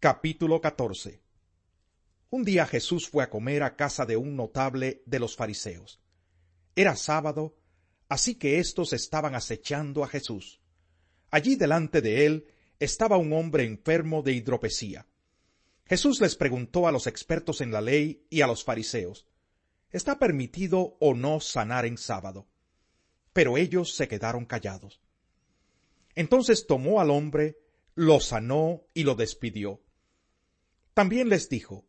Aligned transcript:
Capítulo 0.00 0.60
14 0.60 1.20
Un 2.30 2.44
día 2.44 2.66
Jesús 2.66 3.08
fue 3.08 3.24
a 3.24 3.30
comer 3.30 3.64
a 3.64 3.74
casa 3.74 4.06
de 4.06 4.16
un 4.16 4.36
notable 4.36 5.02
de 5.06 5.18
los 5.18 5.34
fariseos. 5.34 6.00
Era 6.76 6.94
sábado, 6.94 7.56
así 8.08 8.36
que 8.36 8.60
éstos 8.60 8.92
estaban 8.92 9.34
acechando 9.34 10.04
a 10.04 10.08
Jesús. 10.08 10.60
Allí 11.32 11.56
delante 11.56 12.00
de 12.00 12.26
él 12.26 12.46
estaba 12.78 13.16
un 13.16 13.32
hombre 13.32 13.64
enfermo 13.64 14.22
de 14.22 14.34
hidropesía. 14.34 15.08
Jesús 15.84 16.20
les 16.20 16.36
preguntó 16.36 16.86
a 16.86 16.92
los 16.92 17.08
expertos 17.08 17.60
en 17.60 17.72
la 17.72 17.80
ley 17.80 18.24
y 18.30 18.42
a 18.42 18.46
los 18.46 18.62
fariseos, 18.62 19.26
¿está 19.90 20.20
permitido 20.20 20.96
o 21.00 21.14
no 21.14 21.40
sanar 21.40 21.86
en 21.86 21.98
sábado? 21.98 22.46
Pero 23.32 23.56
ellos 23.56 23.96
se 23.96 24.06
quedaron 24.06 24.44
callados. 24.46 25.00
Entonces 26.14 26.68
tomó 26.68 27.00
al 27.00 27.10
hombre, 27.10 27.58
lo 27.96 28.20
sanó 28.20 28.84
y 28.94 29.02
lo 29.02 29.16
despidió. 29.16 29.82
También 30.98 31.28
les 31.28 31.48
dijo, 31.48 31.86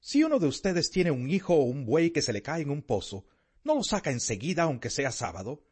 Si 0.00 0.24
uno 0.24 0.38
de 0.38 0.46
ustedes 0.46 0.90
tiene 0.90 1.10
un 1.10 1.28
hijo 1.28 1.56
o 1.56 1.64
un 1.64 1.84
buey 1.84 2.10
que 2.10 2.22
se 2.22 2.32
le 2.32 2.40
cae 2.40 2.62
en 2.62 2.70
un 2.70 2.80
pozo, 2.80 3.26
¿no 3.64 3.74
lo 3.74 3.84
saca 3.84 4.10
enseguida 4.10 4.62
aunque 4.62 4.88
sea 4.88 5.12
sábado? 5.12 5.62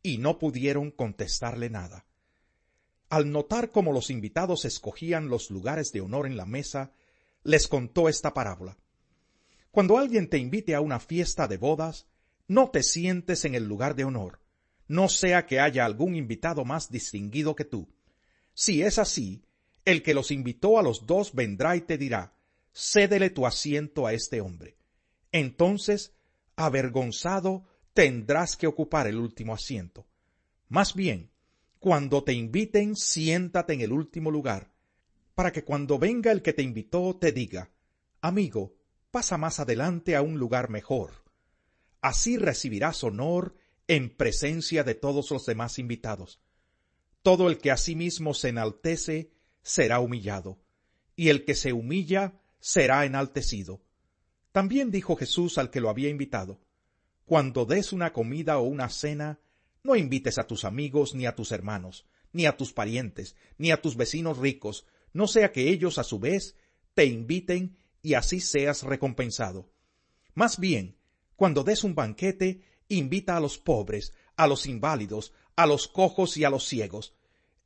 Y 0.00 0.18
no 0.18 0.38
pudieron 0.38 0.92
contestarle 0.92 1.70
nada. 1.70 2.06
Al 3.08 3.32
notar 3.32 3.72
cómo 3.72 3.92
los 3.92 4.10
invitados 4.10 4.64
escogían 4.64 5.26
los 5.26 5.50
lugares 5.50 5.90
de 5.90 6.02
honor 6.02 6.28
en 6.28 6.36
la 6.36 6.46
mesa, 6.46 6.92
les 7.42 7.66
contó 7.66 8.08
esta 8.08 8.32
parábola. 8.32 8.78
Cuando 9.72 9.98
alguien 9.98 10.30
te 10.30 10.38
invite 10.38 10.76
a 10.76 10.80
una 10.80 11.00
fiesta 11.00 11.48
de 11.48 11.56
bodas, 11.56 12.06
no 12.46 12.70
te 12.70 12.84
sientes 12.84 13.44
en 13.44 13.56
el 13.56 13.64
lugar 13.64 13.96
de 13.96 14.04
honor, 14.04 14.38
no 14.86 15.08
sea 15.08 15.46
que 15.46 15.58
haya 15.58 15.84
algún 15.84 16.14
invitado 16.14 16.64
más 16.64 16.92
distinguido 16.92 17.56
que 17.56 17.64
tú. 17.64 17.88
Si 18.52 18.84
es 18.84 19.00
así, 19.00 19.42
el 19.84 20.02
que 20.02 20.14
los 20.14 20.30
invitó 20.30 20.78
a 20.78 20.82
los 20.82 21.06
dos 21.06 21.34
vendrá 21.34 21.76
y 21.76 21.82
te 21.82 21.98
dirá, 21.98 22.34
cédele 22.72 23.30
tu 23.30 23.46
asiento 23.46 24.06
a 24.06 24.12
este 24.12 24.40
hombre. 24.40 24.76
Entonces, 25.32 26.14
avergonzado, 26.56 27.66
tendrás 27.92 28.56
que 28.56 28.66
ocupar 28.66 29.06
el 29.06 29.18
último 29.18 29.54
asiento. 29.54 30.06
Más 30.68 30.94
bien, 30.94 31.30
cuando 31.78 32.24
te 32.24 32.32
inviten, 32.32 32.96
siéntate 32.96 33.74
en 33.74 33.82
el 33.82 33.92
último 33.92 34.30
lugar, 34.30 34.72
para 35.34 35.52
que 35.52 35.64
cuando 35.64 35.98
venga 35.98 36.32
el 36.32 36.42
que 36.42 36.52
te 36.52 36.62
invitó 36.62 37.16
te 37.16 37.32
diga, 37.32 37.70
amigo, 38.20 38.74
pasa 39.10 39.36
más 39.36 39.60
adelante 39.60 40.16
a 40.16 40.22
un 40.22 40.38
lugar 40.38 40.70
mejor. 40.70 41.24
Así 42.00 42.36
recibirás 42.36 43.04
honor 43.04 43.54
en 43.86 44.16
presencia 44.16 44.82
de 44.82 44.94
todos 44.94 45.30
los 45.30 45.46
demás 45.46 45.78
invitados. 45.78 46.40
Todo 47.22 47.48
el 47.48 47.58
que 47.58 47.70
a 47.70 47.76
sí 47.76 47.96
mismo 47.96 48.34
se 48.34 48.48
enaltece 48.48 49.33
será 49.64 49.98
humillado, 49.98 50.60
y 51.16 51.30
el 51.30 51.44
que 51.44 51.56
se 51.56 51.72
humilla 51.72 52.40
será 52.60 53.04
enaltecido. 53.04 53.82
También 54.52 54.92
dijo 54.92 55.16
Jesús 55.16 55.58
al 55.58 55.70
que 55.70 55.80
lo 55.80 55.90
había 55.90 56.08
invitado, 56.08 56.60
Cuando 57.24 57.64
des 57.64 57.92
una 57.92 58.12
comida 58.12 58.58
o 58.58 58.62
una 58.62 58.88
cena, 58.90 59.40
no 59.82 59.96
invites 59.96 60.38
a 60.38 60.46
tus 60.46 60.64
amigos, 60.64 61.14
ni 61.14 61.26
a 61.26 61.34
tus 61.34 61.50
hermanos, 61.50 62.06
ni 62.32 62.46
a 62.46 62.56
tus 62.56 62.72
parientes, 62.72 63.34
ni 63.58 63.72
a 63.72 63.80
tus 63.80 63.96
vecinos 63.96 64.38
ricos, 64.38 64.86
no 65.12 65.26
sea 65.26 65.50
que 65.50 65.70
ellos 65.70 65.98
a 65.98 66.04
su 66.04 66.18
vez 66.18 66.56
te 66.94 67.06
inviten 67.06 67.78
y 68.02 68.14
así 68.14 68.40
seas 68.40 68.82
recompensado. 68.82 69.70
Más 70.34 70.58
bien, 70.58 70.98
cuando 71.36 71.64
des 71.64 71.82
un 71.84 71.94
banquete, 71.94 72.62
invita 72.88 73.36
a 73.36 73.40
los 73.40 73.58
pobres, 73.58 74.12
a 74.36 74.46
los 74.46 74.66
inválidos, 74.66 75.32
a 75.56 75.66
los 75.66 75.88
cojos 75.88 76.36
y 76.36 76.44
a 76.44 76.50
los 76.50 76.66
ciegos. 76.66 77.14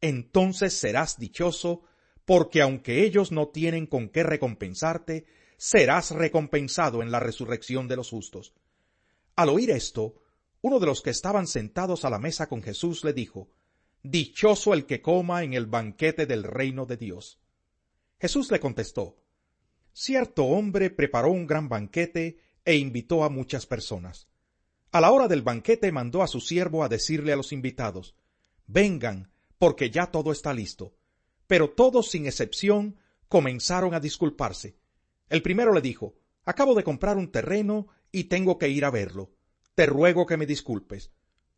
Entonces 0.00 0.74
serás 0.74 1.18
dichoso, 1.18 1.82
porque 2.24 2.62
aunque 2.62 3.04
ellos 3.04 3.32
no 3.32 3.48
tienen 3.48 3.86
con 3.86 4.08
qué 4.08 4.22
recompensarte, 4.22 5.26
serás 5.56 6.12
recompensado 6.12 7.02
en 7.02 7.10
la 7.10 7.20
resurrección 7.20 7.88
de 7.88 7.96
los 7.96 8.10
justos. 8.10 8.54
Al 9.34 9.48
oír 9.48 9.70
esto, 9.70 10.22
uno 10.60 10.78
de 10.80 10.86
los 10.86 11.02
que 11.02 11.10
estaban 11.10 11.46
sentados 11.46 12.04
a 12.04 12.10
la 12.10 12.18
mesa 12.18 12.48
con 12.48 12.62
Jesús 12.62 13.04
le 13.04 13.12
dijo, 13.12 13.50
Dichoso 14.02 14.74
el 14.74 14.86
que 14.86 15.02
coma 15.02 15.42
en 15.42 15.54
el 15.54 15.66
banquete 15.66 16.26
del 16.26 16.44
reino 16.44 16.86
de 16.86 16.96
Dios. 16.96 17.40
Jesús 18.20 18.50
le 18.50 18.60
contestó, 18.60 19.16
Cierto 19.92 20.44
hombre 20.44 20.90
preparó 20.90 21.30
un 21.30 21.46
gran 21.46 21.68
banquete 21.68 22.38
e 22.64 22.76
invitó 22.76 23.24
a 23.24 23.28
muchas 23.28 23.66
personas. 23.66 24.28
A 24.92 25.00
la 25.00 25.10
hora 25.10 25.28
del 25.28 25.42
banquete 25.42 25.90
mandó 25.92 26.22
a 26.22 26.28
su 26.28 26.40
siervo 26.40 26.84
a 26.84 26.88
decirle 26.88 27.32
a 27.32 27.36
los 27.36 27.52
invitados, 27.52 28.14
Vengan, 28.66 29.32
porque 29.58 29.90
ya 29.90 30.06
todo 30.06 30.32
está 30.32 30.54
listo. 30.54 30.94
Pero 31.46 31.70
todos, 31.70 32.10
sin 32.10 32.26
excepción, 32.26 32.96
comenzaron 33.28 33.94
a 33.94 34.00
disculparse. 34.00 34.76
El 35.28 35.42
primero 35.42 35.72
le 35.72 35.80
dijo, 35.80 36.14
Acabo 36.44 36.74
de 36.74 36.82
comprar 36.82 37.18
un 37.18 37.30
terreno 37.30 37.88
y 38.10 38.24
tengo 38.24 38.56
que 38.56 38.70
ir 38.70 38.86
a 38.86 38.90
verlo. 38.90 39.32
Te 39.74 39.84
ruego 39.84 40.24
que 40.24 40.38
me 40.38 40.46
disculpes. 40.46 41.12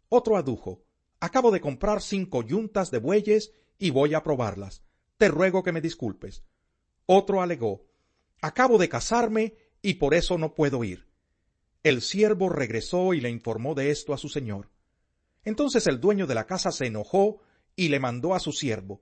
Otro 0.09 0.37
adujo, 0.37 0.83
Acabo 1.21 1.51
de 1.51 1.61
comprar 1.61 2.03
cinco 2.03 2.43
yuntas 2.43 2.91
de 2.91 2.99
bueyes 2.99 3.53
y 3.79 3.91
voy 3.91 4.15
a 4.15 4.23
probarlas. 4.23 4.83
Te 5.19 5.29
ruego 5.29 5.63
que 5.63 5.73
me 5.73 5.81
disculpes. 5.81 6.43
Otro 7.07 7.43
alegó, 7.43 7.87
Acabo 8.41 8.79
de 8.79 8.89
casarme 8.89 9.55
y 9.83 9.95
por 9.95 10.15
eso 10.15 10.39
no 10.39 10.55
puedo 10.55 10.83
ir. 10.83 11.07
El 11.83 12.03
siervo 12.03 12.49
regresó 12.49 13.15
y 13.15 13.21
le 13.21 13.31
informó 13.31 13.75
de 13.75 13.91
esto 13.91 14.13
a 14.13 14.19
su 14.19 14.29
señor. 14.29 14.71
Entonces 15.45 15.87
el 15.87 16.01
dueño 16.01 16.27
de 16.27 16.35
la 16.35 16.47
casa 16.47 16.73
se 16.73 16.87
enojó 16.87 17.41
y 17.81 17.89
le 17.89 17.99
mandó 17.99 18.35
a 18.35 18.41
su 18.41 18.53
siervo 18.53 19.01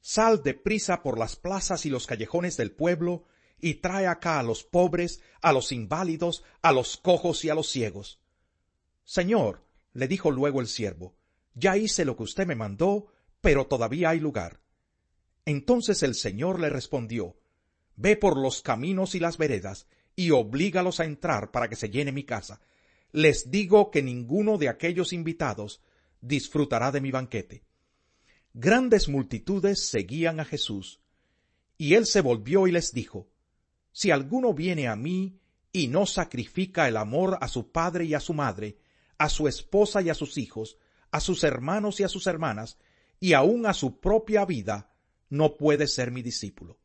Sal 0.00 0.42
de 0.42 0.54
prisa 0.54 1.00
por 1.02 1.16
las 1.16 1.36
plazas 1.36 1.86
y 1.86 1.90
los 1.90 2.08
callejones 2.08 2.56
del 2.56 2.72
pueblo 2.72 3.24
y 3.60 3.74
trae 3.74 4.08
acá 4.08 4.40
a 4.40 4.42
los 4.42 4.64
pobres, 4.64 5.20
a 5.42 5.52
los 5.52 5.70
inválidos, 5.70 6.42
a 6.60 6.72
los 6.72 6.96
cojos 6.96 7.44
y 7.44 7.50
a 7.50 7.54
los 7.54 7.68
ciegos. 7.68 8.20
Señor, 9.04 9.64
le 9.92 10.08
dijo 10.08 10.32
luego 10.32 10.60
el 10.60 10.66
siervo, 10.66 11.16
ya 11.54 11.76
hice 11.76 12.04
lo 12.04 12.16
que 12.16 12.24
usted 12.24 12.46
me 12.46 12.54
mandó, 12.54 13.06
pero 13.40 13.66
todavía 13.66 14.10
hay 14.10 14.20
lugar. 14.20 14.60
Entonces 15.44 16.02
el 16.02 16.14
señor 16.14 16.60
le 16.60 16.68
respondió, 16.68 17.36
Ve 17.96 18.16
por 18.16 18.36
los 18.36 18.60
caminos 18.60 19.14
y 19.14 19.20
las 19.20 19.38
veredas 19.38 19.86
y 20.16 20.32
oblígalos 20.32 21.00
a 21.00 21.04
entrar 21.04 21.52
para 21.52 21.68
que 21.68 21.76
se 21.76 21.90
llene 21.90 22.12
mi 22.12 22.24
casa. 22.24 22.60
Les 23.12 23.50
digo 23.50 23.90
que 23.90 24.02
ninguno 24.02 24.58
de 24.58 24.68
aquellos 24.68 25.12
invitados 25.12 25.80
disfrutará 26.20 26.92
de 26.92 27.00
mi 27.00 27.10
banquete. 27.10 27.64
Grandes 28.58 29.06
multitudes 29.06 29.86
seguían 29.86 30.40
a 30.40 30.46
Jesús, 30.46 31.02
y 31.76 31.92
él 31.92 32.06
se 32.06 32.22
volvió 32.22 32.66
y 32.66 32.72
les 32.72 32.94
dijo, 32.94 33.28
Si 33.92 34.10
alguno 34.10 34.54
viene 34.54 34.88
a 34.88 34.96
mí 34.96 35.38
y 35.72 35.88
no 35.88 36.06
sacrifica 36.06 36.88
el 36.88 36.96
amor 36.96 37.36
a 37.42 37.48
su 37.48 37.70
padre 37.70 38.06
y 38.06 38.14
a 38.14 38.20
su 38.20 38.32
madre, 38.32 38.78
a 39.18 39.28
su 39.28 39.46
esposa 39.46 40.00
y 40.00 40.08
a 40.08 40.14
sus 40.14 40.38
hijos, 40.38 40.78
a 41.10 41.20
sus 41.20 41.44
hermanos 41.44 42.00
y 42.00 42.04
a 42.04 42.08
sus 42.08 42.26
hermanas, 42.26 42.78
y 43.20 43.34
aun 43.34 43.66
a 43.66 43.74
su 43.74 44.00
propia 44.00 44.46
vida, 44.46 44.90
no 45.28 45.58
puede 45.58 45.86
ser 45.86 46.10
mi 46.10 46.22
discípulo. 46.22 46.78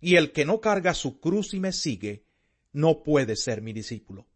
Y 0.00 0.14
el 0.14 0.30
que 0.30 0.44
no 0.44 0.60
carga 0.60 0.94
su 0.94 1.18
cruz 1.18 1.52
y 1.52 1.58
me 1.58 1.72
sigue, 1.72 2.26
no 2.72 3.02
puede 3.02 3.34
ser 3.34 3.60
mi 3.60 3.72
discípulo. 3.72 4.28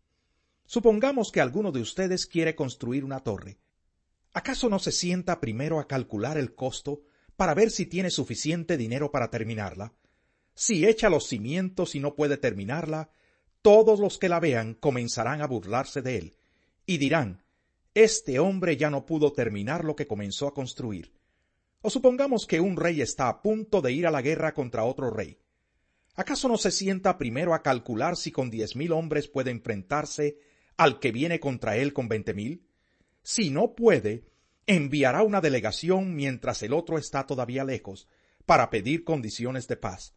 Supongamos 0.66 1.30
que 1.30 1.40
alguno 1.40 1.70
de 1.70 1.80
ustedes 1.80 2.26
quiere 2.26 2.56
construir 2.56 3.04
una 3.04 3.20
torre. 3.20 3.60
¿Acaso 4.34 4.70
no 4.70 4.78
se 4.78 4.92
sienta 4.92 5.40
primero 5.40 5.78
a 5.78 5.86
calcular 5.86 6.38
el 6.38 6.54
costo 6.54 7.02
para 7.36 7.54
ver 7.54 7.70
si 7.70 7.84
tiene 7.86 8.10
suficiente 8.10 8.78
dinero 8.78 9.10
para 9.10 9.30
terminarla? 9.30 9.92
Si 10.54 10.86
echa 10.86 11.10
los 11.10 11.26
cimientos 11.26 11.94
y 11.94 12.00
no 12.00 12.14
puede 12.14 12.38
terminarla, 12.38 13.10
todos 13.60 14.00
los 14.00 14.18
que 14.18 14.30
la 14.30 14.40
vean 14.40 14.74
comenzarán 14.74 15.42
a 15.42 15.46
burlarse 15.46 16.00
de 16.02 16.16
él, 16.18 16.36
y 16.86 16.98
dirán, 16.98 17.44
Este 17.94 18.38
hombre 18.38 18.76
ya 18.78 18.88
no 18.90 19.04
pudo 19.04 19.32
terminar 19.32 19.84
lo 19.84 19.96
que 19.96 20.06
comenzó 20.06 20.46
a 20.46 20.54
construir. 20.54 21.12
O 21.82 21.90
supongamos 21.90 22.46
que 22.46 22.60
un 22.60 22.76
rey 22.76 23.02
está 23.02 23.28
a 23.28 23.42
punto 23.42 23.82
de 23.82 23.92
ir 23.92 24.06
a 24.06 24.10
la 24.10 24.22
guerra 24.22 24.54
contra 24.54 24.84
otro 24.84 25.10
rey. 25.10 25.38
¿Acaso 26.14 26.48
no 26.48 26.56
se 26.56 26.70
sienta 26.70 27.18
primero 27.18 27.54
a 27.54 27.62
calcular 27.62 28.16
si 28.16 28.32
con 28.32 28.50
diez 28.50 28.76
mil 28.76 28.92
hombres 28.92 29.28
puede 29.28 29.50
enfrentarse 29.50 30.38
al 30.76 31.00
que 31.00 31.12
viene 31.12 31.38
contra 31.38 31.76
él 31.76 31.92
con 31.92 32.08
veinte 32.08 32.34
mil? 32.34 32.66
Si 33.22 33.50
no 33.50 33.74
puede, 33.74 34.24
enviará 34.66 35.22
una 35.22 35.40
delegación 35.40 36.14
mientras 36.14 36.62
el 36.62 36.72
otro 36.72 36.98
está 36.98 37.26
todavía 37.26 37.64
lejos, 37.64 38.08
para 38.46 38.70
pedir 38.70 39.04
condiciones 39.04 39.68
de 39.68 39.76
paz. 39.76 40.14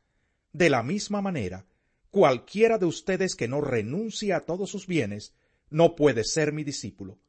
De 0.51 0.69
la 0.69 0.83
misma 0.83 1.21
manera, 1.21 1.65
cualquiera 2.09 2.77
de 2.77 2.85
ustedes 2.85 3.35
que 3.35 3.47
no 3.47 3.61
renuncie 3.61 4.33
a 4.33 4.45
todos 4.45 4.69
sus 4.69 4.87
bienes, 4.87 5.35
no 5.69 5.95
puede 5.95 6.23
ser 6.23 6.53
mi 6.53 6.63
discípulo. 6.63 7.19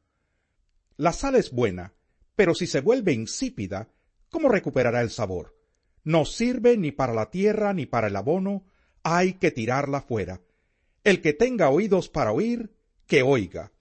La 0.95 1.13
sal 1.13 1.35
es 1.35 1.51
buena, 1.51 1.93
pero 2.35 2.55
si 2.55 2.67
se 2.67 2.81
vuelve 2.81 3.13
insípida, 3.13 3.89
¿cómo 4.29 4.49
recuperará 4.49 5.01
el 5.01 5.09
sabor? 5.09 5.57
no 6.07 6.23
sirve 6.23 6.77
ni 6.77 6.93
para 6.93 7.13
la 7.13 7.29
tierra 7.29 7.73
ni 7.73 7.85
para 7.85 8.07
el 8.07 8.15
abono, 8.15 8.65
hay 9.03 9.33
que 9.33 9.51
tirarla 9.51 9.99
fuera. 9.99 10.41
El 11.03 11.21
que 11.21 11.33
tenga 11.33 11.69
oídos 11.69 12.07
para 12.07 12.31
oír, 12.31 12.73
que 13.07 13.23
oiga. 13.23 13.73